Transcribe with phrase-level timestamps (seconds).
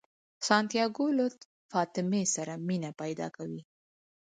[0.47, 1.25] سانتیاګو له
[1.71, 3.61] فاطمې سره مینه پیدا کوي.